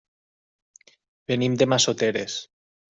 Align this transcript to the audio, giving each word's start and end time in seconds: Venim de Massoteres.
Venim 1.33 1.61
de 1.63 1.71
Massoteres. 1.77 2.43